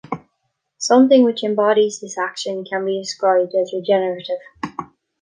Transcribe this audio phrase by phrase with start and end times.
[0.79, 4.39] Something which embodies this action can be described as regenerative.